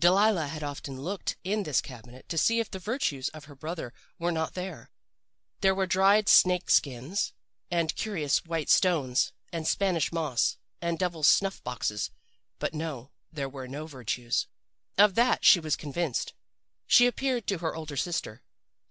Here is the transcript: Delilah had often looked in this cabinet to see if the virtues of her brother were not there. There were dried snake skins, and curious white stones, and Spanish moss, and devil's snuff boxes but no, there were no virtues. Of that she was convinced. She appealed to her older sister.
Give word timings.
Delilah 0.00 0.46
had 0.48 0.62
often 0.62 0.98
looked 1.02 1.36
in 1.44 1.64
this 1.64 1.82
cabinet 1.82 2.26
to 2.30 2.38
see 2.38 2.58
if 2.58 2.70
the 2.70 2.78
virtues 2.78 3.28
of 3.28 3.44
her 3.44 3.54
brother 3.54 3.92
were 4.18 4.32
not 4.32 4.54
there. 4.54 4.90
There 5.60 5.74
were 5.74 5.86
dried 5.86 6.26
snake 6.26 6.70
skins, 6.70 7.34
and 7.70 7.94
curious 7.94 8.46
white 8.46 8.70
stones, 8.70 9.32
and 9.52 9.68
Spanish 9.68 10.10
moss, 10.10 10.56
and 10.80 10.98
devil's 10.98 11.28
snuff 11.28 11.62
boxes 11.64 12.08
but 12.58 12.72
no, 12.72 13.10
there 13.30 13.46
were 13.46 13.68
no 13.68 13.84
virtues. 13.86 14.46
Of 14.96 15.16
that 15.16 15.44
she 15.44 15.60
was 15.60 15.76
convinced. 15.76 16.32
She 16.86 17.06
appealed 17.06 17.46
to 17.48 17.58
her 17.58 17.76
older 17.76 17.98
sister. 17.98 18.42